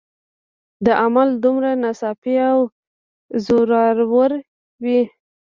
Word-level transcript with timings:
دا 0.85 0.91
عمل 1.03 1.29
دومره 1.43 1.69
ناڅاپي 1.83 2.35
او 2.51 2.59
زوراور 3.45 4.29
وي 4.83 5.01